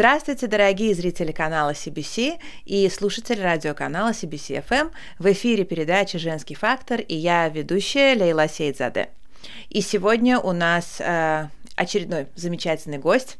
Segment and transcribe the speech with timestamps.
[0.00, 4.92] Здравствуйте, дорогие зрители канала CBC и слушатели радиоканала CBC FM.
[5.18, 9.10] В эфире передача «Женский фактор» и я, ведущая Лейла Сейдзаде.
[9.68, 13.36] И сегодня у нас э, очередной замечательный гость,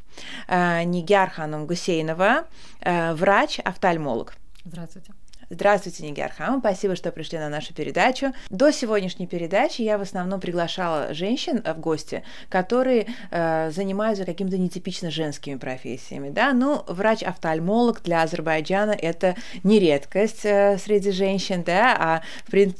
[0.47, 2.45] э, Нигяр Ханум Гусейнова,
[2.81, 4.35] э, врач-офтальмолог.
[4.63, 5.13] Здравствуйте.
[5.53, 6.61] Здравствуйте, Нигер Хам.
[6.61, 8.27] Спасибо, что пришли на нашу передачу.
[8.49, 15.11] До сегодняшней передачи я в основном приглашала женщин в гости, которые э, занимаются какими-то нетипично
[15.11, 16.29] женскими профессиями.
[16.29, 16.53] Да?
[16.53, 22.21] Ну, врач-офтальмолог для Азербайджана– это не редкость э, среди женщин, да, а,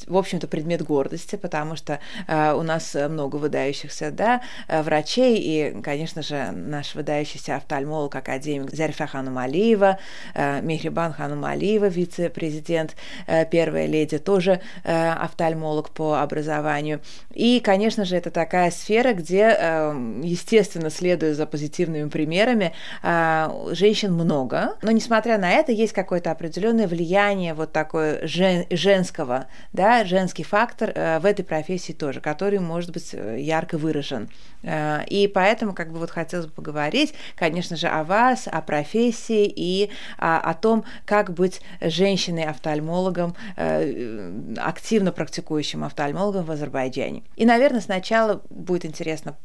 [0.07, 1.99] в, общем-то, предмет гордости, потому что
[2.29, 8.73] э, у нас много выдающихся да, э, врачей, и, конечно же, наш выдающийся офтальмолог, академик
[8.73, 9.99] Зарифа Ханум Алиева,
[10.35, 12.95] э, Мехрибан Ханум Алиева, вице-президент президент,
[13.27, 17.01] э, первая леди, тоже э, офтальмолог по образованию.
[17.33, 22.73] И, конечно же, это такая сфера, где, э, естественно, следуя за позитивными примерами,
[23.71, 30.05] женщин много, но, несмотря на это, есть какое-то определенное влияние вот такое жен, женского, да,
[30.05, 34.29] женский фактор в этой профессии тоже, который может быть ярко выражен.
[34.63, 39.89] И поэтому, как бы вот хотелось бы поговорить, конечно же, о вас, о профессии и
[40.17, 47.23] о, о том, как быть женщиной офтальмологом, э, активно практикующим офтальмологом в Азербайджане.
[47.35, 49.35] И, наверное, сначала будет интересно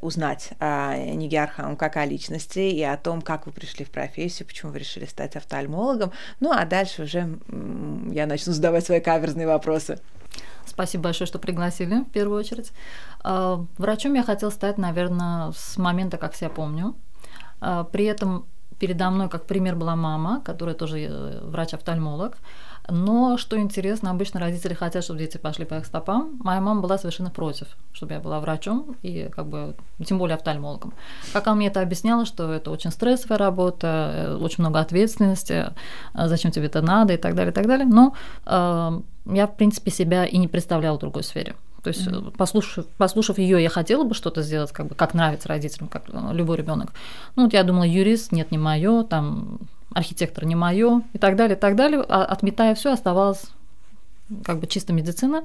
[0.00, 4.72] узнать о Нигиархам как о личности и о том, как вы пришли в профессию, почему
[4.72, 6.12] вы решили стать офтальмологом.
[6.40, 7.38] Ну, а дальше уже
[8.12, 9.98] я начну задавать свои каверзные вопросы.
[10.66, 12.72] Спасибо большое, что пригласили, в первую очередь.
[13.24, 16.94] А, врачом я хотела стать, наверное, с момента, как себя помню.
[17.60, 18.46] А, при этом
[18.78, 22.36] передо мной как пример была мама, которая тоже э, врач-офтальмолог.
[22.90, 26.38] Но, что интересно, обычно родители хотят, чтобы дети пошли по их стопам.
[26.40, 29.74] Моя мама была совершенно против, чтобы я была врачом и как бы
[30.06, 30.94] тем более офтальмологом.
[31.34, 35.66] Как она мне это объясняла, что это очень стрессовая работа, э, очень много ответственности,
[36.14, 37.86] э, зачем тебе это надо и так далее, и так далее.
[37.86, 38.14] Но
[38.46, 41.54] э, я, в принципе, себя и не представляла в другой сфере.
[41.88, 42.36] То есть, mm-hmm.
[42.36, 46.34] послушав, послушав ее, я хотела бы что-то сделать, как бы как нравится родителям, как э,
[46.34, 46.92] любой ребенок.
[47.34, 49.58] Ну, вот я думала, юрист, нет, не мое, там
[49.94, 52.04] архитектор не мое и так далее, и так далее.
[52.06, 53.46] А отметая все, оставалась
[54.44, 55.44] как бы чисто медицина,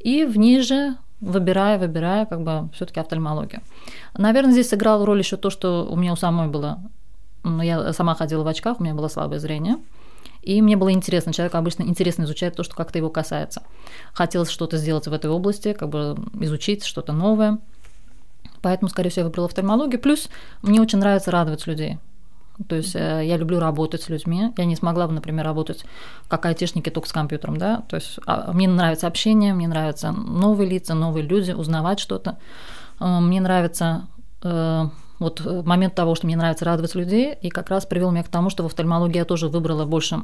[0.00, 3.60] и в ней же выбирая, выбирая, как бы все-таки офтальмологию.
[4.18, 6.80] Наверное, здесь сыграло роль еще то, что у меня у самой было,
[7.44, 9.76] ну, я сама ходила в очках, у меня было слабое зрение.
[10.44, 13.62] И мне было интересно, человек обычно интересно изучает то, что как-то его касается.
[14.12, 17.58] Хотелось что-то сделать в этой области, как бы изучить что-то новое.
[18.60, 20.00] Поэтому, скорее всего, я выбрала офтальмологию.
[20.00, 20.28] Плюс
[20.62, 21.98] мне очень нравится радовать людей.
[22.68, 24.52] То есть э, я люблю работать с людьми.
[24.56, 25.84] Я не смогла бы, например, работать
[26.28, 27.82] как айтишники только с компьютером, да.
[27.88, 32.38] То есть а, мне нравится общение, мне нравятся новые лица, новые люди, узнавать что-то.
[33.00, 34.06] Э, мне нравится
[34.42, 34.84] э,
[35.18, 38.28] вот э, момент того, что мне нравится радовать людей, и как раз привел меня к
[38.28, 40.22] тому, что в офтальмологии я тоже выбрала больше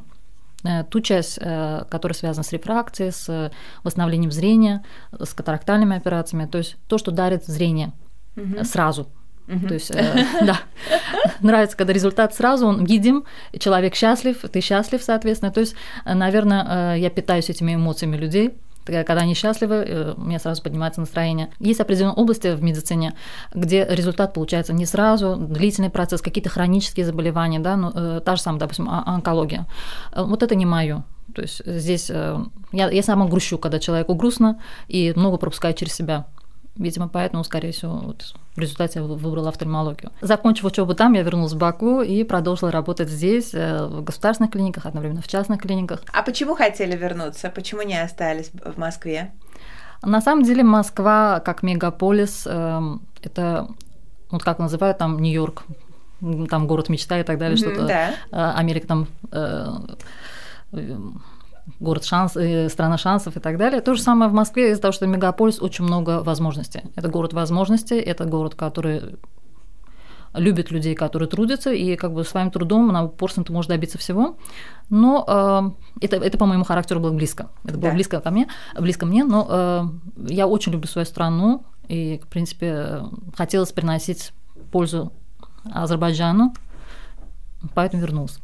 [0.63, 3.51] э, ту часть, э, которая связана с рефракцией, с
[3.83, 7.93] восстановлением зрения, с катарактальными операциями, то есть то, что дарит зрение
[8.35, 8.63] угу.
[8.63, 9.07] сразу.
[9.47, 9.67] Угу.
[9.67, 10.59] То есть, э, да,
[11.41, 13.25] нравится, когда результат сразу, он видим,
[13.57, 15.51] человек счастлив, ты счастлив, соответственно.
[15.51, 15.75] То есть,
[16.05, 21.49] наверное, я питаюсь этими эмоциями людей, когда они счастливы, э, у меня сразу поднимается настроение.
[21.59, 23.13] Есть определенные области в медицине,
[23.53, 28.41] где результат получается не сразу, длительный процесс, какие-то хронические заболевания, да, ну, э, та же
[28.41, 29.67] самая, допустим, онкология.
[30.11, 31.03] Э, вот это не мое.
[31.35, 34.59] То есть здесь я, я сама грущу, когда человеку грустно,
[34.89, 36.25] и много пропускаю через себя.
[36.77, 40.11] Видимо, поэтому, скорее всего, вот в результате я выбрала офтальмологию.
[40.21, 44.85] Закончив учебу там, я вернулась в Баку и продолжила работать здесь, э, в государственных клиниках,
[44.85, 46.01] одновременно в частных клиниках.
[46.13, 47.49] А почему хотели вернуться?
[47.49, 49.31] Почему не остались в Москве?
[50.01, 53.67] На самом деле Москва как мегаполис, эм, это,
[54.29, 55.63] вот как называют там Нью-Йорк,
[56.49, 57.87] там город мечта и так далее, mm-hmm, что-то.
[57.87, 58.09] Да.
[58.31, 59.65] Э, Америка там э,
[61.79, 63.81] город шанс, э, страна шансов и так далее.
[63.81, 66.81] То же самое в Москве из-за того, что мегаполис очень много возможностей.
[66.95, 69.17] Это город возможностей, это город, который
[70.33, 74.37] любит людей, которые трудятся, и как бы своим трудом на упорством ты можешь добиться всего.
[74.89, 77.49] Но э, это, это по моему характеру было близко.
[77.63, 77.93] Это было да.
[77.93, 78.47] близко ко мне,
[78.79, 79.83] близко мне, но э,
[80.29, 83.03] я очень люблю свою страну, и, в принципе,
[83.35, 84.31] хотелось приносить
[84.71, 85.11] пользу
[85.65, 86.53] Азербайджану,
[87.73, 88.39] поэтому вернулся.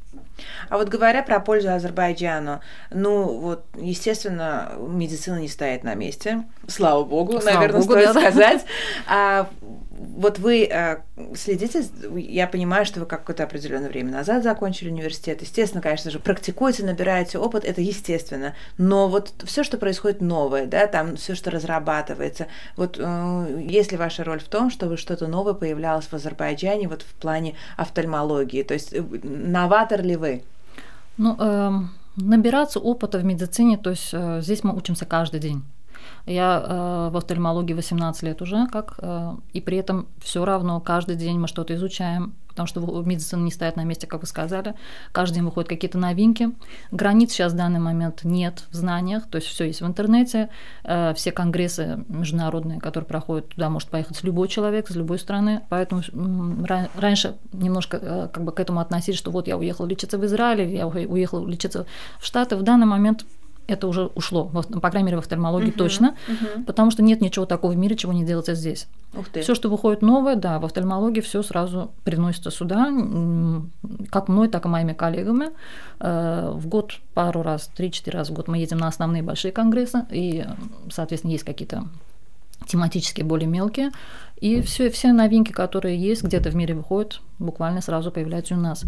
[0.69, 2.61] А вот говоря про пользу Азербайджану,
[2.91, 8.21] ну вот, естественно, медицина не стоит на месте, слава богу, слава наверное, богу, стоит да,
[8.21, 8.65] сказать.
[9.07, 9.49] А
[9.97, 10.97] вот вы э,
[11.35, 11.83] следите,
[12.15, 15.41] я понимаю, что вы какое-то определенное время назад закончили университет.
[15.41, 18.53] Естественно, конечно же, практикуете, набираете опыт, это естественно.
[18.77, 23.97] Но вот все, что происходит новое, да, там все, что разрабатывается, вот э, есть ли
[23.97, 28.63] ваша роль в том, чтобы что-то новое появлялось в Азербайджане вот в плане офтальмологии?
[28.63, 30.44] То есть новатор ли вы?
[31.17, 31.71] Ну, э,
[32.17, 35.63] набираться опыта в медицине, то есть э, здесь мы учимся каждый день.
[36.25, 41.15] Я э, в офтальмологии 18 лет уже, как, э, и при этом все равно каждый
[41.15, 44.74] день мы что-то изучаем, потому что медицина не стоит на месте, как вы сказали.
[45.12, 46.50] Каждый день выходят какие-то новинки.
[46.92, 50.50] Границ сейчас в данный момент нет в знаниях, то есть все есть в интернете.
[50.83, 55.62] Э, все конгрессы международные, которые проходят, туда может поехать любой человек из любой страны.
[55.69, 56.01] Поэтому
[56.95, 60.74] раньше немножко э, как бы к этому относились, что вот я уехал лечиться в Израиль,
[60.74, 61.86] я уехал лечиться
[62.19, 62.56] в Штаты.
[62.56, 63.25] В данный момент
[63.67, 66.63] это уже ушло, по крайней мере, в офтальмологии uh-huh, точно, uh-huh.
[66.65, 68.87] потому что нет ничего такого в мире, чего не делается здесь.
[69.41, 72.91] Все, что выходит новое, да, в офтальмологии все сразу приносится сюда,
[74.09, 75.49] как мной, так и моими коллегами.
[75.99, 80.05] Э, в год пару раз, три-четыре раза в год мы едем на основные большие конгрессы,
[80.11, 80.45] и,
[80.89, 81.85] соответственно, есть какие-то
[82.65, 83.91] тематические более мелкие.
[84.39, 88.83] И все, все новинки, которые есть, где-то в мире выходят, буквально сразу появляются у нас.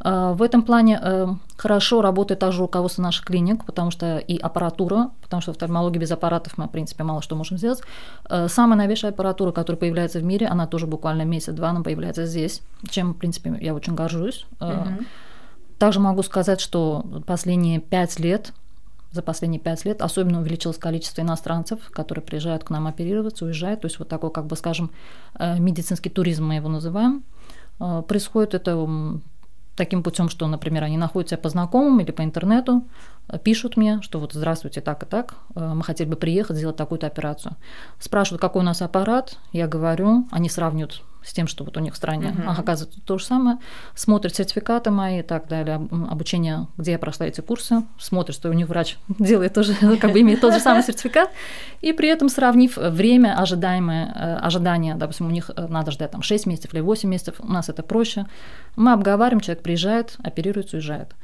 [0.00, 1.26] А, в этом плане э,
[1.56, 6.12] хорошо работает также руководство наших клиник, потому что и аппаратура, потому что в офтальмологии без
[6.12, 7.80] аппаратов мы, в принципе, мало что можем сделать.
[8.30, 12.62] Э, самая новейшая аппаратура, которая появляется в мире, она тоже буквально месяц-два, она появляется здесь,
[12.88, 14.46] чем, в принципе, я очень горжусь.
[14.60, 15.04] Угу.
[15.78, 18.52] Также могу сказать, что последние пять лет
[19.12, 23.82] за последние пять лет особенно увеличилось количество иностранцев, которые приезжают к нам оперироваться, уезжают.
[23.82, 24.90] То есть вот такой, как бы скажем,
[25.38, 27.22] э, медицинский туризм мы его называем.
[27.78, 28.88] Э, происходит это
[29.76, 32.84] таким путем, что, например, они находятся по знакомым или по интернету,
[33.28, 37.06] э, пишут мне, что вот здравствуйте, так и так, мы хотели бы приехать, сделать такую-то
[37.06, 37.56] операцию.
[37.98, 41.94] Спрашивают, какой у нас аппарат, я говорю, они сравнивают с тем, что вот у них
[41.94, 42.54] в стране uh-huh.
[42.58, 43.58] оказывается то же самое,
[43.94, 45.76] смотрит сертификаты мои и так далее,
[46.10, 50.20] обучение, где я прошла эти курсы, смотрит, что у них врач делает тоже, как бы
[50.20, 51.30] имеет тот же самый сертификат,
[51.80, 56.22] и при этом сравнив время ожидаемое, э, ожидания, допустим, у них э, надо ждать там
[56.22, 58.26] 6 месяцев или 8 месяцев, у нас это проще,
[58.76, 61.14] мы обговариваем, человек приезжает, оперируется, уезжает.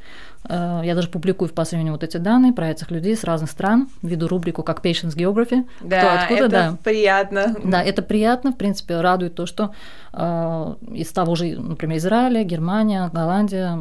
[0.49, 3.89] Э, я даже публикую в последнее вот эти данные про этих людей с разных стран,
[4.03, 5.67] веду рубрику как Patients Geography.
[5.81, 6.77] Да, кто откуда, это да.
[6.83, 7.56] приятно.
[7.65, 9.69] Да, это приятно, в принципе, радует то, что э,
[10.12, 13.79] из того же, например, Израиля, Германия, Голландия,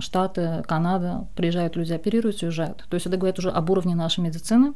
[0.00, 2.84] Штаты, Канада приезжают люди, оперируются уезжают.
[2.88, 4.72] То есть это говорит уже об уровне нашей медицины,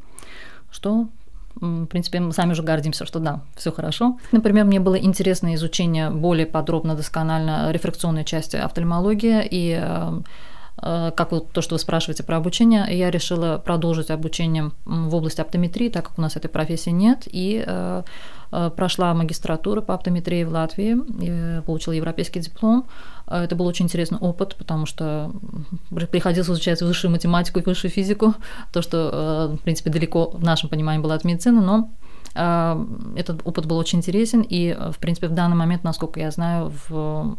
[0.71, 1.09] что
[1.61, 4.19] в принципе, мы сами уже гордимся, что да, все хорошо.
[4.31, 10.21] Например, мне было интересно изучение более подробно, досконально рефракционной части офтальмологии и э, Э,
[10.81, 15.89] как вот то, что вы спрашиваете про обучение, я решила продолжить обучение в области оптометрии,
[15.89, 18.03] так как у нас этой профессии нет, и э,
[18.53, 22.87] э, прошла магистратуру по оптометрии в Латвии, получила европейский диплом.
[23.27, 25.33] Это был очень интересный опыт, потому что
[25.91, 28.35] приходилось изучать высшую математику и высшую физику,
[28.73, 31.91] то, что, в принципе, далеко в нашем понимании было от медицины, но
[32.35, 37.37] этот опыт был очень интересен, и, в принципе, в данный момент, насколько я знаю, в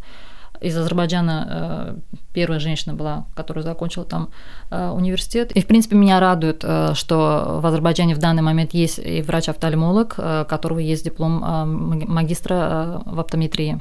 [0.61, 4.29] из Азербайджана э, первая женщина была, которая закончила там
[4.69, 5.51] э, университет.
[5.53, 10.15] И, в принципе, меня радует, э, что в Азербайджане в данный момент есть и врач-офтальмолог,
[10.17, 11.39] у которого есть диплом
[12.07, 13.79] магистра в оптометрии.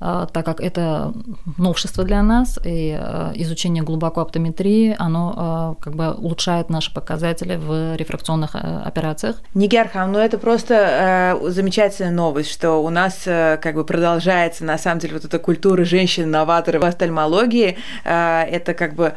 [0.00, 1.12] А, так как это
[1.56, 7.56] новшество для нас, и а, изучение глубоко оптометрии, оно а, как бы улучшает наши показатели
[7.56, 9.42] в рефракционных операциях.
[9.54, 15.14] Нигерхам, ну это просто замечательная новость, что у нас как бы продолжается на самом деле
[15.14, 17.76] вот эта культура женщин-новаторов в офтальмологии.
[18.04, 19.14] Это как бы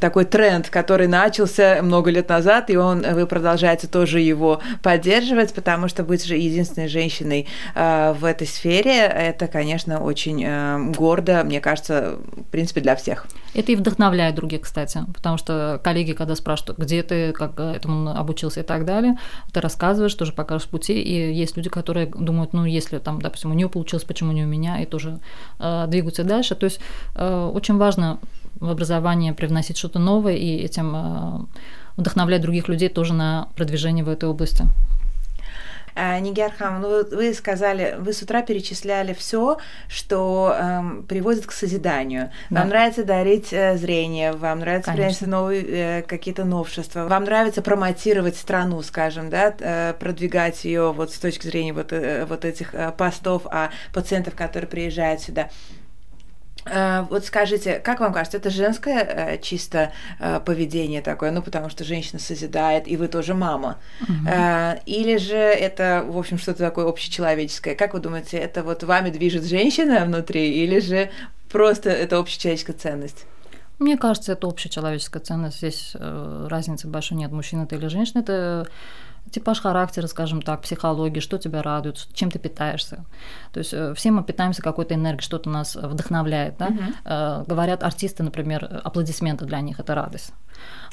[0.00, 5.88] такой тренд, который начался много лет назад, и он, вы продолжаете тоже его поддерживать, потому
[5.88, 11.60] что быть же единственной женщиной в этой сфере, это, конечно, очень очень э, гордо, мне
[11.60, 13.26] кажется, в принципе, для всех.
[13.52, 18.60] Это и вдохновляет других, кстати, потому что коллеги, когда спрашивают, где ты, как этому обучился
[18.60, 19.16] и так далее,
[19.52, 23.54] ты рассказываешь, тоже покажешь пути, и есть люди, которые думают, ну, если там, допустим, у
[23.54, 25.18] нее получилось, почему не у меня, и тоже
[25.58, 26.54] э, двигаются дальше.
[26.54, 26.80] То есть
[27.16, 28.18] э, очень важно
[28.60, 31.44] в образование привносить что-то новое и этим э,
[31.96, 34.64] вдохновлять других людей тоже на продвижение в этой области.
[35.96, 39.58] А, Нигерхам, ну вы сказали, вы с утра перечисляли все,
[39.88, 42.32] что эм, приводит к созиданию.
[42.50, 42.60] Да.
[42.60, 48.36] Вам нравится дарить э, зрение, вам нравится приносить новые э, какие-то новшества, вам нравится промотировать
[48.36, 52.90] страну, скажем, да, э, продвигать ее вот с точки зрения вот, э, вот этих э,
[52.90, 55.48] постов о пациентов, которые приезжают сюда.
[56.66, 61.68] Э, вот скажите, как вам кажется, это женское э, чисто э, поведение такое, ну потому
[61.68, 64.30] что женщина созидает, и вы тоже мама, угу.
[64.86, 67.74] или же это, в общем, что-то такое общечеловеческое?
[67.74, 71.10] Как вы думаете, это вот вами движет женщина внутри, или же
[71.50, 73.26] просто это общечеловеческая ценность?
[73.78, 75.58] Мне кажется, это общечеловеческая ценность.
[75.58, 78.20] Здесь разницы большой нет, мужчина ты или женщина.
[78.20, 78.68] Это
[79.30, 83.04] типаж характера, скажем так, психологии, что тебя радует, чем ты питаешься.
[83.52, 86.56] То есть э, все мы питаемся какой-то энергией, что-то нас вдохновляет.
[86.58, 86.68] Да?
[86.68, 87.46] Uh-huh.
[87.46, 90.32] Говорят артисты, например, аплодисменты для них– это радость.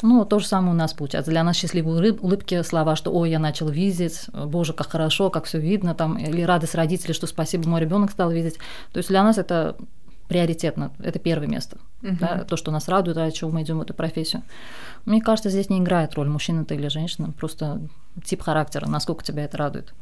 [0.02, 1.32] Ну, то же самое у нас получается.
[1.32, 5.60] Для нас счастливые улыбки, слова, что «Ой, я начал видеть», «Боже, как хорошо, как все
[5.60, 8.58] видно», там, или радость родителей, что «Спасибо, мой ребенок стал видеть».
[8.92, 9.76] То есть для нас это
[10.28, 11.78] приоритетно, это первое место.
[12.02, 12.18] Uh-huh.
[12.20, 14.42] Да, то, что нас радует, ради чего мы идем в эту профессию.
[15.06, 17.82] Мне кажется, здесь не играет роль, мужчина ты или женщина, просто
[18.24, 19.94] тип характера, насколько тебя это радует.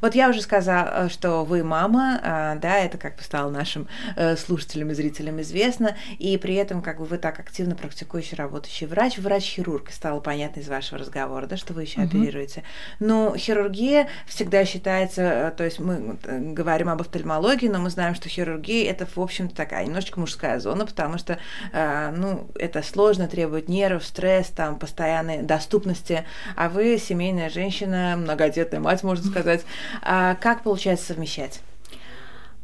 [0.00, 4.36] Вот я уже сказала, что вы мама, а, да, это как бы стало нашим э,
[4.36, 9.18] слушателям и зрителям известно, и при этом как бы вы так активно практикующий, работающий врач,
[9.18, 12.08] врач-хирург, стало понятно из вашего разговора, да, что вы еще угу.
[12.08, 12.62] оперируете.
[13.00, 18.14] Но хирургия всегда считается, э, то есть мы э, говорим об офтальмологии, но мы знаем,
[18.14, 21.38] что хирургия это, в общем-то, такая немножечко мужская зона, потому что,
[21.72, 26.24] ну, это сложно, требует нервов, стресс, там, постоянной доступности,
[26.56, 29.64] а вы семейная женщина, многодетная мать, можно сказать.
[30.02, 31.60] А как получается совмещать?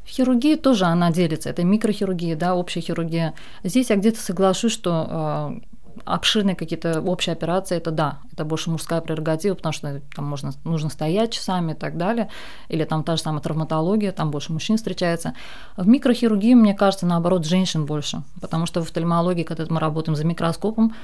[0.06, 1.50] Хирургия тоже она делится.
[1.50, 3.34] Это микрохирургия, да, общая хирургия.
[3.62, 5.70] Здесь я где-то соглашусь, что э,
[6.04, 10.90] обширные какие-то общие операции, это да, это больше мужская прерогатива, потому что там можно, нужно
[10.90, 12.28] стоять часами и так далее,
[12.68, 15.34] или там та же самая травматология, там больше мужчин встречается.
[15.76, 20.24] В микрохирургии, мне кажется, наоборот, женщин больше, потому что в офтальмологии, когда мы работаем за
[20.24, 20.94] микроскопом,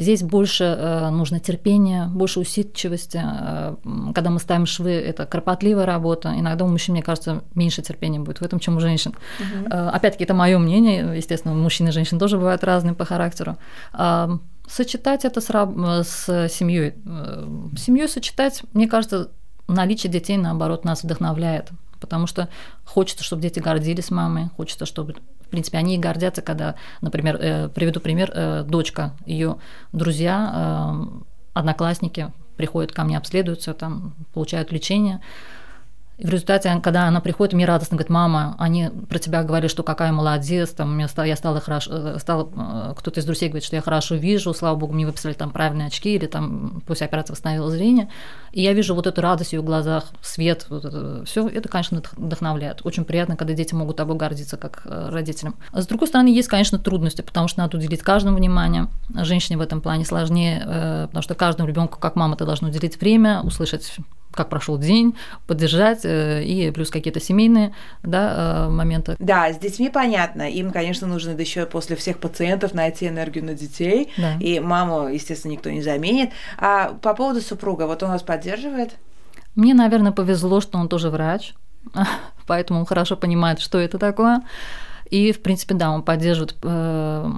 [0.00, 3.20] Здесь больше э, нужно терпения, больше усидчивости.
[3.22, 3.76] Э,
[4.14, 6.32] когда мы ставим швы, это кропотливая работа.
[6.38, 9.14] Иногда у мужчин, мне кажется, меньше терпения будет в этом, чем у женщин.
[9.38, 9.66] Угу.
[9.70, 11.16] Опять-таки, это мое мнение.
[11.16, 13.58] Естественно, мужчины и женщины тоже бывают разные по характеру.
[14.66, 16.94] Сочетать это с, раб- с семьей.
[17.76, 19.28] Семьей сочетать, мне кажется,
[19.68, 21.68] наличие детей, наоборот, нас вдохновляет.
[22.00, 22.48] Потому что
[22.86, 25.16] хочется, чтобы дети гордились мамой, хочется, чтобы
[25.50, 29.56] в принципе, они гордятся, когда, например, э, приведу пример, э, дочка, ее
[29.92, 31.20] друзья, э,
[31.54, 35.20] одноклассники приходят ко мне, обследуются, там, получают лечение,
[36.20, 39.82] и в результате, когда она приходит, мне радостно говорит, мама, они про тебя говорили, что
[39.82, 43.64] какая молодец, там, мне стало, я стала хорошо, э, стала, э, кто-то из друзей говорит,
[43.64, 47.32] что я хорошо вижу, слава богу, мне выписали там правильные очки, или там после операции
[47.32, 48.10] восстановила зрение.
[48.52, 52.02] И я вижу вот эту радость в ее глазах, свет, вот это все, это, конечно,
[52.18, 52.84] вдохновляет.
[52.84, 55.54] Очень приятно, когда дети могут тобой гордиться, как э, родителям.
[55.72, 58.88] С другой стороны, есть, конечно, трудности, потому что надо уделить каждому внимание.
[59.14, 60.60] Женщине в этом плане сложнее,
[61.06, 64.00] потому что каждому ребенку, как мама, ты должна уделить время, услышать
[64.32, 69.16] как прошел день, поддержать, э, и плюс какие-то семейные да, э, моменты.
[69.18, 70.48] Да, с детьми понятно.
[70.50, 74.12] Им, конечно, нужно еще после всех пациентов найти энергию на детей.
[74.16, 74.36] Да.
[74.38, 76.30] И маму, естественно, никто не заменит.
[76.58, 78.92] А по поводу супруга, вот он вас поддерживает?
[79.54, 81.54] Мне, наверное, повезло, что он тоже врач,
[82.46, 84.42] поэтому он хорошо понимает, что это такое.
[85.10, 87.30] И, в принципе, да, он поддерживает э,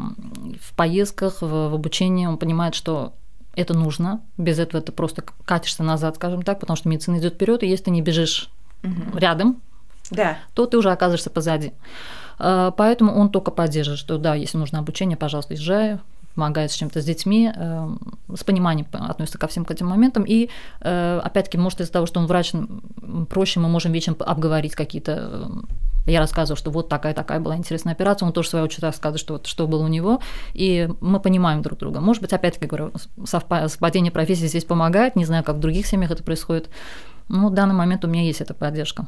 [0.60, 3.14] в поездках, в обучении, он понимает, что
[3.54, 4.20] это нужно.
[4.38, 7.84] Без этого ты просто катишься назад, скажем так, потому что медицина идет вперед, и если
[7.84, 8.50] ты не бежишь
[8.82, 9.18] угу.
[9.18, 9.60] рядом,
[10.10, 10.38] да.
[10.54, 11.72] то ты уже оказываешься позади.
[12.38, 15.98] А, поэтому он только поддерживает, что да, если нужно обучение, пожалуйста, езжай,
[16.34, 17.88] помогает с чем-то с детьми, э,
[18.34, 20.24] с пониманием относится ко всем к этим моментам.
[20.24, 20.48] И
[20.80, 22.52] э, опять-таки, может, из-за того, что он врач,
[23.28, 25.50] проще мы можем вечером обговорить какие-то
[26.06, 29.34] я рассказываю, что вот такая-такая была интересная операция, он тоже в свою очередь рассказывает, что,
[29.34, 30.20] вот, что было у него,
[30.52, 32.00] и мы понимаем друг друга.
[32.00, 32.92] Может быть, опять-таки говорю,
[33.24, 36.68] совпадение профессии здесь помогает, не знаю, как в других семьях это происходит,
[37.28, 39.06] но в данный момент у меня есть эта поддержка.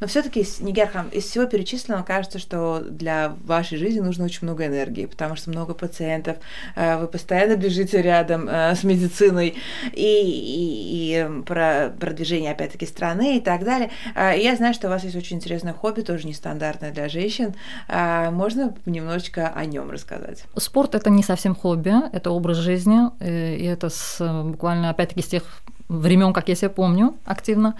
[0.00, 5.06] Но все-таки, Нигерхам, из всего перечисленного кажется, что для вашей жизни нужно очень много энергии,
[5.06, 6.36] потому что много пациентов,
[6.76, 9.56] э, вы постоянно бежите рядом э, с медициной
[9.92, 13.90] и, и, и про продвижение, опять-таки, страны и так далее.
[14.14, 17.54] Э, я знаю, что у вас есть очень интересное хобби, тоже нестандартное для женщин.
[17.88, 20.44] Можно немножечко о нем рассказать?
[20.56, 25.62] Спорт это не совсем хобби, это образ жизни, и это с, буквально, опять-таки, с тех
[25.88, 27.74] времен, как я себя помню, активно.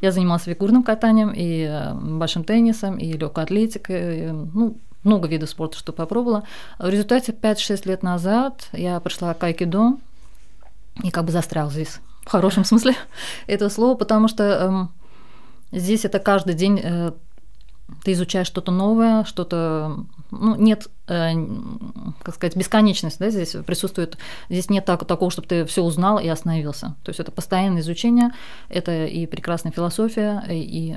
[0.00, 5.50] Я занималась фигурным катанием и э, большим теннисом, и легкой атлетикой, и, ну, много видов
[5.50, 6.44] спорта, что попробовала.
[6.78, 9.96] В результате 5-6 лет назад я пришла к айкидо
[11.02, 12.94] и как бы застрял здесь, в хорошем смысле
[13.46, 14.92] этого слова, потому что эм,
[15.72, 17.12] здесь это каждый день э,
[18.02, 20.04] ты изучаешь что-то новое, что-то...
[20.30, 24.16] Ну, нет Э, как сказать, бесконечность, да, здесь присутствует,
[24.48, 26.94] здесь нет так, такого, чтобы ты все узнал и остановился.
[27.04, 28.30] То есть это постоянное изучение,
[28.70, 30.96] это и прекрасная философия, и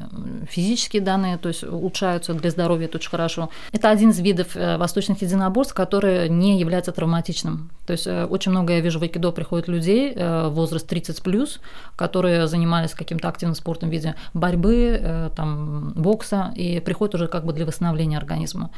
[0.50, 3.50] физические данные, то есть улучшаются для здоровья, это очень хорошо.
[3.74, 7.70] Это один из видов э, восточных единоборств, который не является травматичным.
[7.86, 11.60] То есть э, очень много я вижу в айкидо приходят людей, возраст 30 плюс,
[11.96, 17.54] которые занимались каким-то активным спортом в виде борьбы, там, бокса, и приходят уже как бы
[17.54, 18.72] для восстановления организма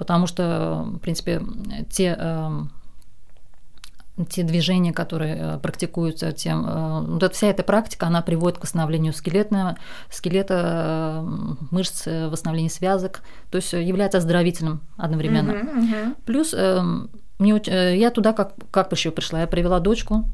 [0.00, 1.42] потому что, в принципе,
[1.90, 2.70] те эм,
[4.30, 9.12] те движения, которые э, практикуются, тем, э, вот вся эта практика, она приводит к восстановлению
[9.12, 9.76] скелетного,
[10.10, 15.50] скелета, э, мышц, восстановлению связок, то есть является оздоровительным одновременно.
[15.50, 16.16] Uh-huh, uh-huh.
[16.24, 16.54] Плюс
[17.38, 17.60] мне,
[17.98, 20.24] я туда как, как еще пришла, я привела дочку,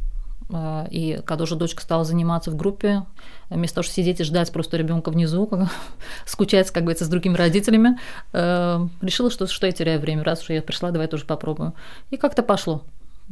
[0.48, 3.04] и когда уже дочка стала заниматься в группе,
[3.50, 5.68] вместо того, чтобы сидеть и ждать просто ребенка внизу, как,
[6.26, 7.98] скучать, как говорится, с другими родителями,
[8.32, 11.74] э, решила, что, что я теряю время, раз уж я пришла, давай тоже попробую.
[12.10, 12.82] И как-то пошло.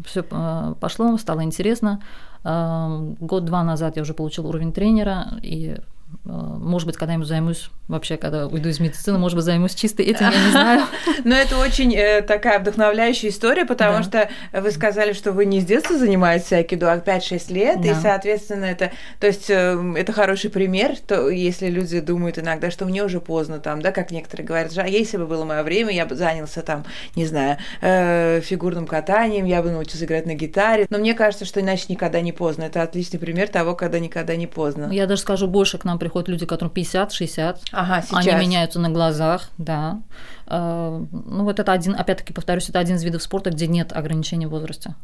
[0.04, 2.02] Все э, пошло, стало интересно.
[2.42, 5.93] Э, год-два назад я уже получила уровень тренера, и Э,
[6.24, 10.44] может быть, когда-нибудь займусь, вообще, когда уйду из медицины, может быть, займусь чисто этим, я
[10.44, 10.82] не знаю.
[11.24, 15.64] Но это очень э, такая вдохновляющая история, потому что вы сказали, что вы не с
[15.64, 20.96] детства занимаетесь айкидо, а 5-6 лет, и, соответственно, это, то есть, э, это хороший пример,
[21.06, 24.88] то, если люди думают иногда, что мне уже поздно там, да, как некоторые говорят, а
[24.88, 26.84] если бы было мое время, я бы занялся там,
[27.16, 31.84] не знаю, фигурным катанием, я бы научился играть на гитаре, но мне кажется, что иначе
[31.88, 32.64] никогда не поздно.
[32.64, 34.88] Это отличный пример того, когда никогда не поздно.
[34.90, 37.56] Я даже скажу больше, к нам приходят люди, которым 50-60.
[37.72, 38.26] Ага, сейчас.
[38.26, 40.02] Они меняются на глазах, да.
[40.46, 44.44] Э, ну, вот это один, опять-таки, повторюсь, это один из видов спорта, где нет ограничений
[44.44, 44.94] в возрасте.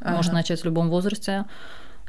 [0.00, 0.16] Ага.
[0.16, 1.46] Можно начать в любом возрасте.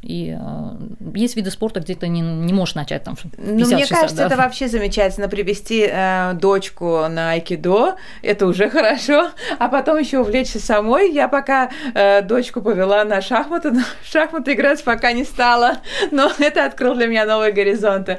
[0.02, 3.86] И э, есть виды спорта, где ты не, не можешь начать там 50 Ну, мне
[3.86, 4.26] кажется, да.
[4.26, 5.28] это вообще замечательно.
[5.28, 9.30] Привести э, дочку на айкидо, это уже хорошо.
[9.60, 11.12] А потом еще увлечься самой.
[11.12, 15.78] Я пока э, дочку повела на шахматы, но в шахматы играть пока не стала.
[16.10, 18.18] Но это открыл для меня новые горизонты.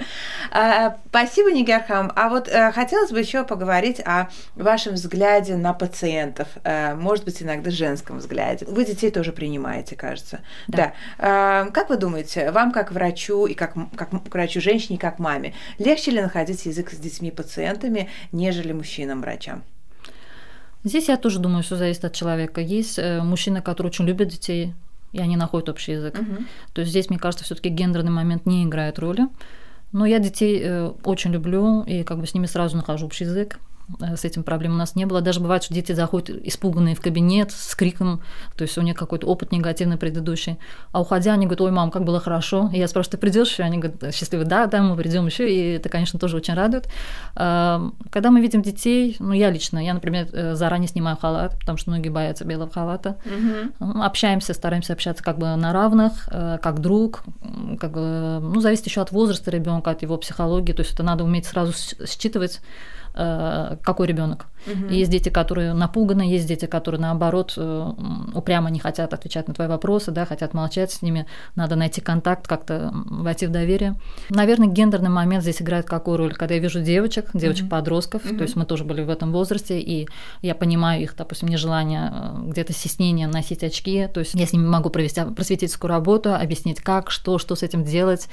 [0.53, 2.13] Э, спасибо, Нигерхам.
[2.15, 6.47] А вот э, хотелось бы еще поговорить о вашем взгляде на пациентов.
[6.63, 8.67] Э, может быть, иногда женском взгляде.
[8.67, 10.41] Вы детей тоже принимаете, кажется.
[10.69, 10.93] Да.
[11.19, 11.72] да.
[11.73, 16.11] Как вы думаете, вам как врачу и как, как к врачу женщине, как маме, легче
[16.11, 19.63] ли находить язык с детьми-пациентами, нежели мужчинам-врачам?
[20.85, 22.61] Здесь я тоже думаю, все зависит от человека.
[22.61, 24.75] Есть э, мужчины, которые очень любят детей,
[25.13, 26.19] и они находят общий язык.
[26.19, 26.37] Угу.
[26.73, 29.29] То есть здесь, мне кажется, все-таки гендерный момент не играет роли.
[29.93, 33.61] Но я детей э, очень люблю и как бы с ними сразу нахожу общий язык.
[34.01, 35.21] Э, с этим проблем у нас не было.
[35.21, 38.23] Даже бывает, что дети заходят испуганные в кабинет с криком,
[38.57, 40.59] то есть у них какой-то опыт негативный предыдущий.
[40.93, 42.71] А уходя, они говорят, ой, мам, как было хорошо.
[42.73, 43.63] И я спрашиваю, ты придешь еще?
[43.63, 45.53] Они говорят, счастливы, да, да, мы придем еще.
[45.53, 46.89] И это, конечно, тоже очень радует.
[47.37, 51.79] Эм, когда мы видим детей, ну, я лично, я, например, э, заранее снимаю халат, потому
[51.79, 53.17] что многие боятся белого халата.
[53.25, 54.03] Угу.
[54.03, 57.25] Общаемся, стараемся общаться как бы на равных, э, как друг,
[57.81, 60.73] как бы, ну, зависит еще от возраста ребенка, от его психологии.
[60.73, 61.73] То есть это надо уметь сразу
[62.07, 62.61] считывать
[63.13, 64.47] какой ребенок.
[64.67, 64.93] Угу.
[64.93, 67.93] Есть дети, которые напуганы, есть дети, которые наоборот э,
[68.35, 71.27] упрямо не хотят отвечать на твои вопросы, да, хотят молчать с ними.
[71.57, 73.97] Надо найти контакт, как-то войти в доверие.
[74.31, 78.37] Наверное, гендерный момент здесь играет какую роль, когда я вижу девочек, девочек-подростков, угу.
[78.37, 80.09] то есть мы тоже были в этом возрасте, и
[80.43, 84.67] я понимаю их, допустим, нежелание, э, где-то стеснение носить очки, то есть я с ними
[84.67, 88.29] могу провести просветительскую работу, объяснить, как, что, что с этим делать,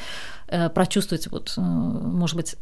[0.73, 2.55] прочувствовать, вот, может быть,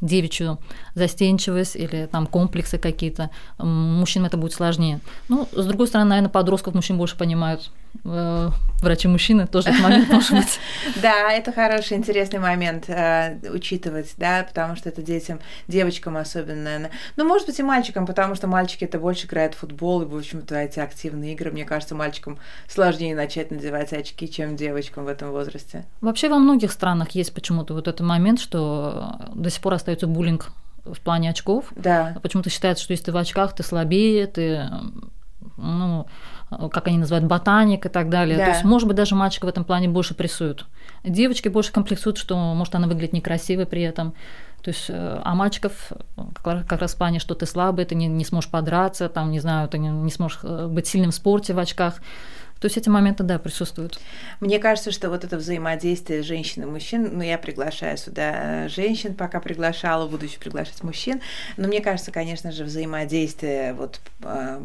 [0.00, 0.58] девичью
[0.94, 3.30] застенчивость или там комплексы какие-то.
[3.58, 5.00] Мужчинам это будет сложнее.
[5.28, 7.70] Ну, с другой стороны, наверное, подростков мужчин больше понимают
[8.04, 8.50] э,
[8.82, 10.58] врачи-мужчины, тоже этот момент может быть.
[11.02, 16.90] Да, это хороший, интересный момент э, учитывать, да, потому что это детям, девочкам особенно, наверное.
[17.16, 20.16] Ну, может быть, и мальчикам, потому что мальчики это больше играют в футбол, и, в
[20.16, 21.50] общем-то, эти активные игры.
[21.50, 22.38] Мне кажется, мальчикам
[22.68, 25.84] сложнее начать надевать очки, чем девочкам в этом возрасте.
[26.00, 30.52] Вообще во многих странах есть почему-то вот этот момент, что до сих пор остается буллинг
[30.84, 31.66] в плане очков.
[31.76, 32.16] Да.
[32.22, 34.68] Почему-то считается, что если ты в очках, ты слабее, ты,
[35.56, 36.06] ну,
[36.72, 38.36] как они называют, ботаник и так далее.
[38.36, 38.44] Да.
[38.44, 40.66] То есть, может быть, даже мальчика в этом плане больше прессуют.
[41.04, 44.14] Девочки больше комплексуют, что, может, она выглядит некрасивой при этом.
[44.62, 45.92] То есть, э, а мальчиков
[46.42, 49.68] как раз в плане, что ты слабый, ты не, не сможешь подраться, там, не знаю,
[49.68, 51.94] ты не, не сможешь э, быть сильным в спорте в очках.
[52.60, 53.98] То есть эти моменты, да, присутствуют.
[54.40, 59.14] Мне кажется, что вот это взаимодействие женщин и мужчин, ну, я приглашаю сюда э, женщин,
[59.14, 61.22] пока приглашала, буду еще приглашать мужчин,
[61.56, 64.60] но мне кажется, конечно же, взаимодействие вот э,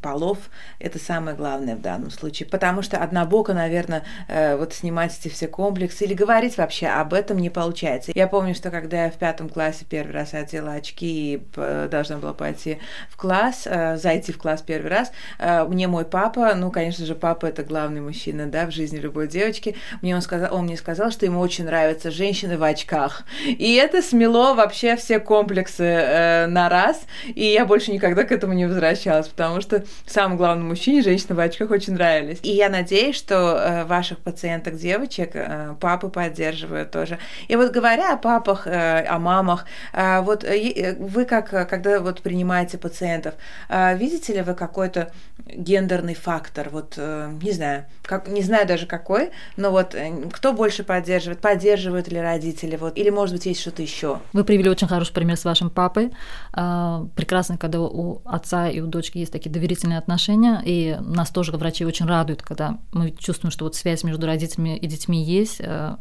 [0.00, 0.38] полов–
[0.78, 5.48] это самое главное в данном случае, потому что однобоко, наверное, э, вот снимать эти все
[5.48, 8.12] комплексы или говорить вообще об этом не получается.
[8.14, 11.42] Я помню, что когда я в пятом классе первый раз одела очки и
[11.90, 12.78] должна была пойти
[13.08, 13.64] в класс,
[13.96, 18.02] зайти в класс первый раз, мне мой папа, ну, конечно же, папа папа это главный
[18.02, 19.74] мужчина, да, в жизни любой девочки.
[20.02, 23.22] Мне он сказал, он мне сказал, что ему очень нравятся женщины в очках.
[23.46, 27.06] И это смело вообще все комплексы э, на раз.
[27.34, 31.40] И я больше никогда к этому не возвращалась, потому что самому главному мужчине женщины в
[31.40, 32.38] очках очень нравились.
[32.42, 37.18] И я надеюсь, что э, ваших пациенток девочек э, папы поддерживают тоже.
[37.48, 39.64] И вот говоря о папах, э, о мамах,
[39.94, 43.34] э, вот э, вы как, когда вот принимаете пациентов,
[43.70, 45.10] э, видите ли вы какой-то
[45.46, 46.68] гендерный фактор?
[46.68, 51.40] Вот э, не знаю, как, не знаю даже какой, но вот э, кто больше поддерживает,
[51.40, 54.20] поддерживают ли родители, вот, или, может быть, есть что-то еще.
[54.32, 56.12] Вы привели очень хороший пример с вашим папой.
[56.52, 61.52] А, прекрасно, когда у отца и у дочки есть такие доверительные отношения, и нас тоже
[61.52, 65.96] врачи очень радуют, когда мы чувствуем, что вот связь между родителями и детьми есть, э,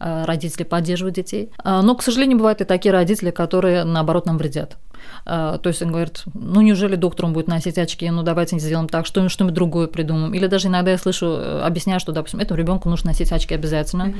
[0.00, 1.50] э, родители поддерживают детей.
[1.58, 4.76] А, но, к сожалению, бывают и такие родители, которые, наоборот, нам вредят.
[5.24, 8.88] А, то есть он говорит, ну неужели доктор он будет носить очки, ну давайте сделаем
[8.88, 10.34] так, что что-нибудь другое придумаем.
[10.34, 14.14] Или даже иногда я слышу, э, объясняю, что, допустим, этому ребенку нужно носить очки обязательно.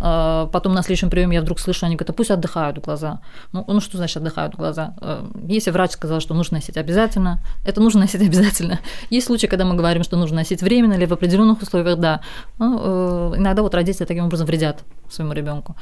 [0.00, 0.50] Mm-hmm.
[0.50, 3.20] Потом на следующем приеме я вдруг слышу, они говорят, а пусть отдыхают глаза.
[3.52, 4.94] Ну, ну что значит отдыхают глаза?
[5.00, 8.80] А, если врач сказал, что нужно носить обязательно, это нужно носить обязательно.
[9.10, 12.20] Есть случаи, когда мы говорим, что нужно носить временно или в определенных условиях, да.
[12.58, 15.76] Ну, э, иногда вот родители таким образом вредят своему ребенку.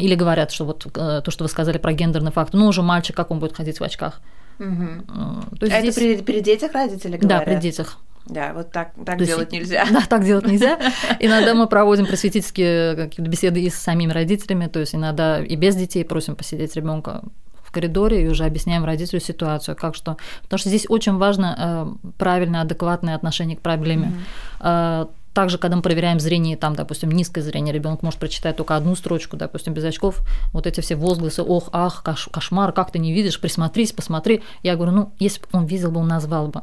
[0.00, 3.30] Или говорят, что вот то, что вы сказали про гендерный факт, ну уже мальчик, как
[3.30, 4.20] он будет ходить в очках.
[4.58, 5.56] Угу.
[5.58, 5.96] То есть а здесь...
[5.96, 7.44] это при, при детях родители говорят?
[7.44, 7.98] Да, при детях.
[8.26, 9.86] Да, вот так, так То делать есть, нельзя.
[9.90, 10.78] Да, так делать нельзя.
[11.20, 15.74] Иногда мы проводим просветительские какие-то беседы и с самими родителями, то есть иногда и без
[15.76, 17.22] детей просим посидеть ребенка
[17.62, 20.16] в коридоре и уже объясняем родителю ситуацию, как что.
[20.42, 24.12] Потому что здесь очень важно э, правильное, адекватное отношение к проблеме.
[24.60, 25.08] Mm-hmm.
[25.32, 29.36] Также, когда мы проверяем зрение, там, допустим, низкое зрение, ребенок может прочитать только одну строчку,
[29.36, 30.20] допустим, без очков,
[30.52, 34.42] вот эти все возгласы, ох, ах, кош, кошмар, как ты не видишь, присмотрись, посмотри.
[34.62, 36.62] Я говорю, ну, если бы он видел бы, он назвал бы.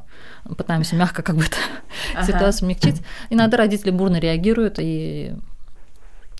[0.58, 1.46] Пытаемся мягко как бы
[2.14, 2.26] ага.
[2.26, 3.02] ситуацию смягчить.
[3.30, 5.34] Иногда родители бурно реагируют и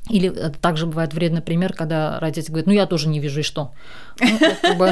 [0.10, 0.30] или
[0.62, 3.74] также бывает вредный пример, когда родитель говорит, ну я тоже не вижу, и что?
[4.20, 4.88] Ну,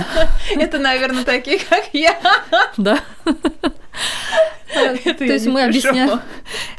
[0.56, 2.18] Это, наверное, такие, как я.
[2.78, 3.00] Да.
[4.74, 6.20] То есть мы объясняем,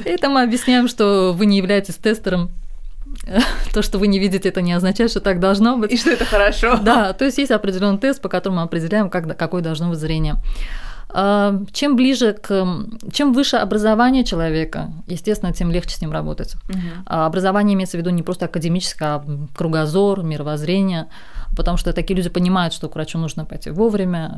[0.04, 2.50] это мы объясняем, что вы не являетесь тестером,
[3.72, 5.92] то, что вы не видите, это не означает, что так должно быть.
[5.92, 6.78] И что это хорошо.
[6.82, 10.36] Да, то есть есть определенный тест, по которому мы определяем, как, какое должно быть зрение.
[11.08, 12.48] А, чем ближе к,
[13.12, 16.54] чем выше образование человека, естественно, тем легче с ним работать.
[16.68, 16.78] Угу.
[17.06, 21.08] Образование имеется в виду не просто академическое, а кругозор, мировоззрение
[21.56, 24.30] потому что такие люди понимают, что к врачу нужно пойти вовремя,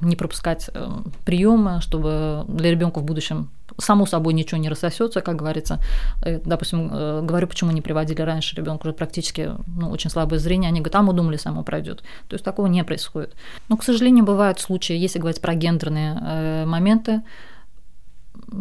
[0.00, 0.88] э, не пропускать э,
[1.24, 5.78] приемы, чтобы для ребенка в будущем само собой ничего не рассосется, как говорится.
[6.24, 6.88] Э, допустим,
[7.26, 11.02] говорю, почему не приводили раньше ребенка уже практически ну, очень слабое зрение, они говорят, а
[11.02, 12.02] мы думали, само пройдет.
[12.28, 13.34] То есть такого не происходит.
[13.68, 17.22] Но, к сожалению, бывают случаи, если говорить про гендерные моменты,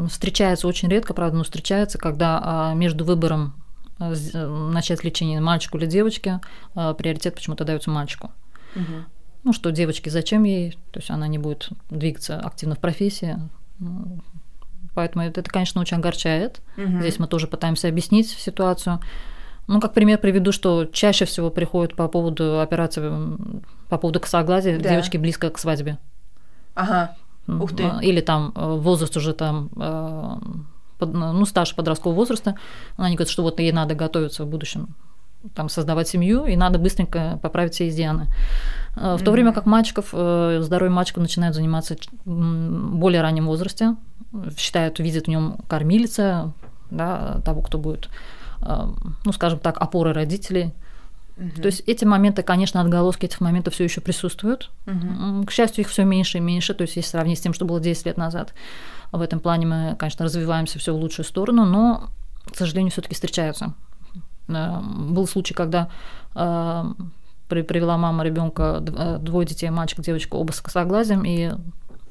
[0.10, 3.61] встречается очень редко, правда, но встречается, когда а, между выбором Э, э,
[4.10, 6.40] начать лечение мальчику или девочке,
[6.76, 8.32] э, приоритет почему-то дается мальчику.
[8.76, 9.06] Угу.
[9.44, 10.78] Ну что, девочке зачем ей?
[10.92, 13.38] То есть она не будет двигаться активно в профессии.
[13.80, 14.20] Ну,
[14.94, 16.62] поэтому это, конечно, очень огорчает.
[16.78, 17.00] Угу.
[17.00, 19.00] Здесь мы тоже пытаемся объяснить ситуацию.
[19.68, 23.02] Ну, как пример приведу, что чаще всего приходят по поводу операции,
[23.90, 24.90] по поводу косоглазия да.
[24.90, 25.98] девочки близко к свадьбе.
[26.76, 27.16] Ага.
[27.48, 27.84] Ух ты.
[28.02, 29.70] Или там возраст уже там
[31.06, 32.56] ну, стаж подросткового возраста,
[32.98, 34.96] они говорят, что вот ей надо готовиться в будущем
[35.56, 38.28] там, создавать семью, и надо быстренько поправить все изъяны.
[38.96, 43.96] Э, в то время как мальчиков, э, здоровье мальчиков начинают заниматься в более раннем возрасте,
[44.58, 46.54] считают, видят в нем кормильца,
[46.90, 48.10] да, того, кто будет,
[48.62, 48.88] э,
[49.26, 50.74] ну, скажем так, опорой родителей.
[51.42, 51.62] Угу.
[51.62, 54.70] То есть эти моменты, конечно, отголоски этих моментов все еще присутствуют.
[54.86, 55.46] Угу.
[55.48, 57.80] К счастью, их все меньше и меньше, то есть если сравнить с тем, что было
[57.80, 58.54] 10 лет назад.
[59.12, 62.10] В этом плане мы, конечно, развиваемся все в лучшую сторону, но,
[62.46, 63.74] к сожалению, все-таки встречаются.
[64.48, 65.90] Э, был случай, когда
[66.36, 66.84] э,
[67.48, 71.52] привела мама ребенка э, двое детей, мальчик, девочка, оба с косоглазием, и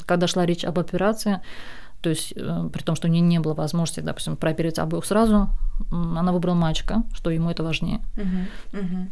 [0.07, 1.41] когда шла речь об операции,
[2.01, 5.51] то есть при том, что у нее не было возможности, допустим, прооперировать обоих сразу,
[5.91, 8.01] она выбрала мальчика, что ему это важнее.
[8.17, 9.11] Угу, угу.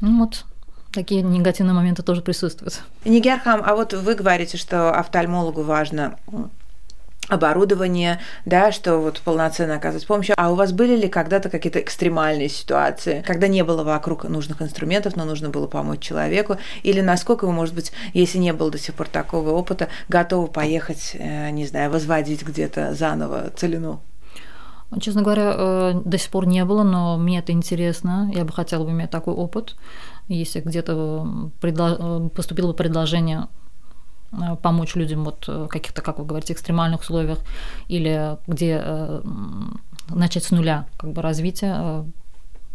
[0.00, 0.44] Ну вот,
[0.92, 2.82] такие негативные моменты тоже присутствуют.
[3.04, 6.18] Нигерхам, а вот вы говорите, что офтальмологу важно
[7.28, 10.30] оборудование, да, что вот полноценно оказывать помощь.
[10.36, 15.16] А у вас были ли когда-то какие-то экстремальные ситуации, когда не было вокруг нужных инструментов,
[15.16, 16.56] но нужно было помочь человеку?
[16.82, 21.12] Или насколько вы, может быть, если не было до сих пор такого опыта, готовы поехать,
[21.14, 24.00] э, не знаю, возводить где-то заново целину?
[25.00, 28.30] Честно говоря, э, до сих пор не было, но мне это интересно.
[28.34, 29.76] Я бы хотела бы иметь такой опыт.
[30.28, 31.50] Если где-то
[32.34, 33.48] поступило предложение
[34.32, 37.38] Э, помочь людям вот э, каких-то, как вы говорите, экстремальных условиях,
[37.88, 39.22] или где э,
[40.10, 42.04] начать с нуля как бы развитие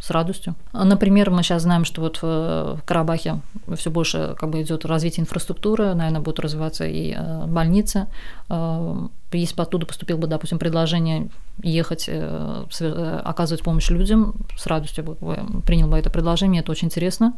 [0.01, 0.55] с радостью.
[0.73, 3.39] Например, мы сейчас знаем, что вот в Карабахе
[3.75, 7.15] все больше как бы идет развитие инфраструктуры, наверное, будут развиваться и
[7.47, 8.07] больницы.
[9.31, 11.29] Если бы оттуда поступило бы, допустим, предложение
[11.61, 15.15] ехать, оказывать помощь людям, с радостью бы
[15.65, 17.33] принял бы это предложение, это очень интересно.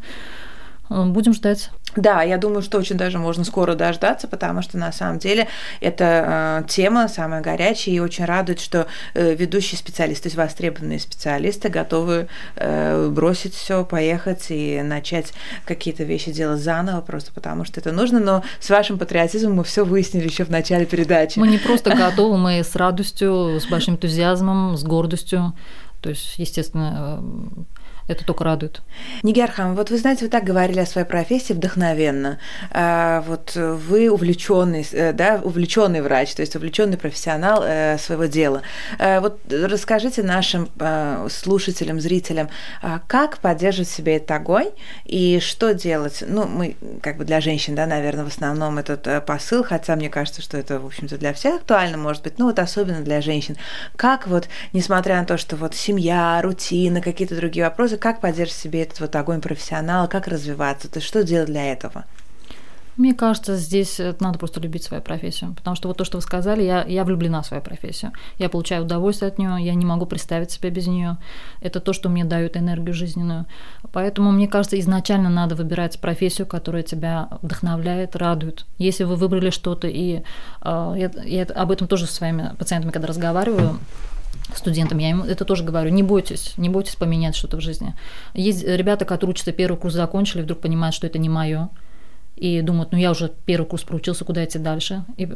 [0.89, 1.71] Будем ждать.
[1.95, 5.47] Да, я думаю, что очень даже можно скоро дождаться, потому что на самом деле
[5.79, 10.99] эта э, тема самая горячая и очень радует, что э, ведущие специалисты, то есть востребованные
[10.99, 15.33] специалисты готовы э, бросить все, поехать и начать
[15.65, 18.19] какие-то вещи делать заново, просто потому что это нужно.
[18.19, 21.37] Но с вашим патриотизмом мы все выяснили еще в начале передачи.
[21.37, 25.53] Мы не просто готовы, мы с радостью, с большим энтузиазмом, с гордостью.
[26.01, 27.23] То есть, естественно,
[28.07, 28.81] это только радует.
[29.23, 32.39] Нигерхам, вот вы знаете, вы так говорили о своей профессии вдохновенно.
[32.71, 38.61] А, вот вы увлеченный, э, да, увлеченный врач, то есть увлеченный профессионал э, своего дела.
[38.99, 42.49] А, вот расскажите нашим а, слушателям, зрителям,
[43.07, 44.69] как поддерживать себе этот огонь
[45.05, 46.23] и что делать?
[46.27, 50.09] Ну, мы как бы для женщин, да, наверное, в основном этот э, посыл, хотя мне
[50.09, 53.57] кажется, что это, в общем-то, для всех актуально, может быть, ну вот особенно для женщин.
[53.95, 58.59] Как вот, несмотря на то, что вот семья, рутина, какие-то другие вопросы, сразу как поддерживать
[58.59, 62.05] себе этот вот огонь профессионала, как развиваться, то есть что делать для этого?
[62.95, 66.61] Мне кажется, здесь надо просто любить свою профессию, потому что вот то, что вы сказали,
[66.61, 68.11] я, я влюблена в свою профессию.
[68.37, 71.17] Я получаю удовольствие от нее, я не могу представить себя без нее.
[71.59, 73.45] Это то, что мне дает энергию жизненную.
[73.91, 78.65] Поэтому, мне кажется, изначально надо выбирать профессию, которая тебя вдохновляет, радует.
[78.77, 80.21] Если вы выбрали что-то, и
[80.61, 83.79] э, я, я об этом тоже со своими пациентами, когда разговариваю,
[84.53, 87.95] студентам, я им это тоже говорю, не бойтесь, не бойтесь поменять что-то в жизни.
[88.33, 91.69] Есть ребята, которые учатся первый курс закончили, вдруг понимают, что это не мое,
[92.35, 95.05] и думают, ну я уже первый курс проучился, куда идти дальше.
[95.17, 95.29] И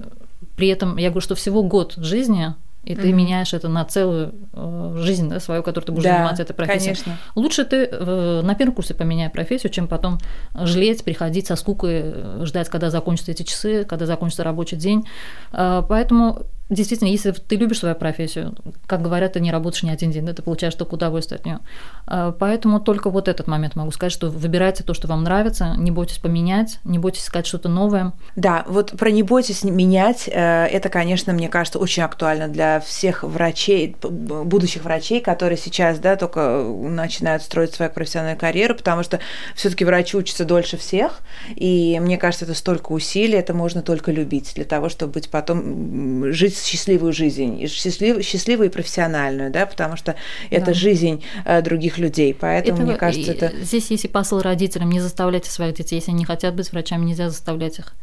[0.55, 2.53] при этом я говорю, что всего год жизни
[2.87, 3.11] и ты mm-hmm.
[3.11, 6.95] меняешь это на целую э, жизнь да, свою, которую ты будешь да, заниматься этой профессией.
[6.95, 7.17] Конечно.
[7.35, 10.19] Лучше ты э, на первом курсе поменяй профессию, чем потом
[10.53, 15.05] жалеть, приходить со скукой, э, ждать, когда закончатся эти часы, когда закончится рабочий день.
[15.51, 18.55] Э, поэтому Действительно, если ты любишь свою профессию,
[18.87, 21.59] как говорят, ты не работаешь ни один день, да, ты получаешь только удовольствие от нее.
[22.05, 25.91] А, поэтому только вот этот момент могу сказать, что выбирайте то, что вам нравится, не
[25.91, 28.11] бойтесь поменять, не бойтесь искать что-то новое.
[28.35, 33.23] Да, вот про не бойтесь менять, э, это, конечно, мне кажется, очень актуально для всех
[33.23, 39.19] врачей, будущих врачей, которые сейчас, да, только начинают строить свою профессиональную карьеру, потому что
[39.55, 41.21] все-таки врачи учатся дольше всех,
[41.55, 46.31] и мне кажется, это столько усилий, это можно только любить для того, чтобы быть потом
[46.33, 50.15] жить счастливую жизнь, счастлив, счастливую и профессиональную, да, потому что
[50.49, 50.73] это да.
[50.73, 53.51] жизнь э, других людей, поэтому, это, мне кажется, это...
[53.61, 57.05] Здесь есть и посыл родителям, не заставляйте своих детей, если они не хотят быть врачами,
[57.05, 57.93] нельзя заставлять их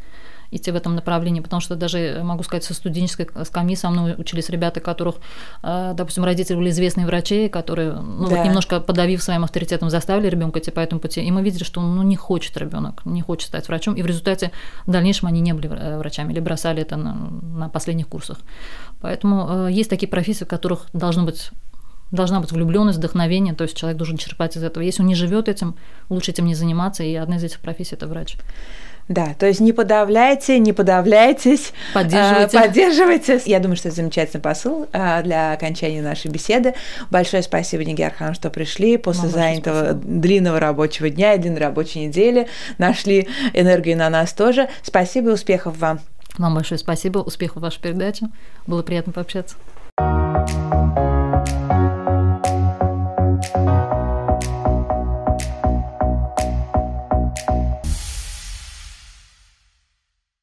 [0.57, 4.15] идти в этом направлении, потому что даже, э, могу сказать, со студенческой скамьи со мной
[4.17, 5.17] учились ребята, которых,
[5.63, 8.37] э, допустим, родители были известные врачи, которые, ну, да.
[8.37, 11.81] вот немножко подавив своим авторитетом, заставили ребенка идти по этому пути, и мы видели, что
[11.81, 14.51] он ну, не хочет ребенок, не хочет стать врачом, и в результате
[14.87, 18.39] в дальнейшем они не были э, врачами или бросали это на, на последних курсах.
[19.01, 21.51] Поэтому есть такие профессии, в которых должно быть
[22.15, 24.83] должна быть влюбленность, вдохновение, то есть человек должен черпать из этого.
[24.83, 25.75] Если он не живет этим,
[26.09, 28.37] лучше этим не заниматься, и одна из этих профессий это врач.
[29.09, 31.73] Да, то есть не подавляйте, не подавляйтесь.
[31.93, 32.57] Поддерживайте.
[32.57, 33.41] Э, поддерживайте.
[33.45, 36.75] Я думаю, что это замечательный посыл э, для окончания нашей беседы.
[37.11, 42.49] Большое спасибо, Нигерхан, что пришли после Вам занятого длинного рабочего дня и длинной рабочей недели.
[42.79, 44.69] Нашли энергию на нас тоже.
[44.83, 46.01] Спасибо и успехов вам.
[46.39, 47.19] Вам большое спасибо.
[47.19, 48.29] Успехов в вашей передаче.
[48.67, 49.57] Было приятно пообщаться.